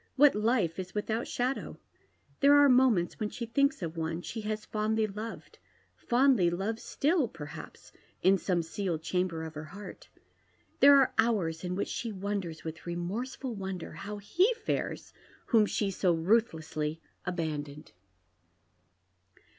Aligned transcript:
What 0.15 0.33
life 0.33 0.79
is 0.79 0.95
without 0.95 1.27
shadow? 1.27 1.77
There 2.39 2.55
are 2.57 2.67
moments 2.67 3.19
when 3.19 3.29
she 3.29 3.45
thinks 3.45 3.83
of 3.83 3.95
one 3.97 4.23
she 4.23 4.41
has 4.41 4.65
fondly 4.65 5.05
loved— 5.05 5.59
fondly 6.09 6.49
loves 6.49 6.81
still, 6.81 7.27
perhaps, 7.27 7.91
in 8.23 8.39
some 8.39 8.63
sealed 8.63 9.03
chamber 9.03 9.43
of 9.43 9.53
her 9.53 9.65
heart. 9.65 10.09
There 10.79 10.95
are 10.97 11.13
hours 11.19 11.63
in 11.63 11.75
which 11.75 11.87
she 11.87 12.11
wonders, 12.11 12.61
"vith 12.61 12.87
re 12.87 12.95
morseful 12.95 13.53
wonder, 13.53 13.91
how 13.93 14.17
he 14.17 14.51
fares 14.55 15.13
whom 15.45 15.67
she 15.67 15.91
so 15.91 16.13
ruthlessly 16.15 16.99
abandoned. 17.27 17.91